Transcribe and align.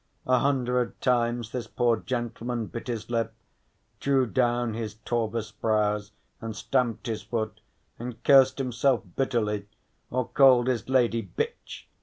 A 0.25 0.39
hundred 0.39 0.99
times 0.99 1.51
this 1.51 1.67
poor 1.67 1.95
gentleman 1.97 2.65
bit 2.65 2.87
his 2.87 3.11
lip, 3.11 3.35
drew 3.99 4.25
down 4.25 4.73
his 4.73 4.95
torvous 5.05 5.51
brows, 5.51 6.11
and 6.41 6.55
stamped 6.55 7.05
his 7.05 7.21
foot, 7.21 7.61
and 7.99 8.23
cursed 8.23 8.57
himself 8.57 9.03
bitterly, 9.15 9.67
or 10.09 10.27
called 10.27 10.65
his 10.65 10.89
lady 10.89 11.21
bitch. 11.37 11.83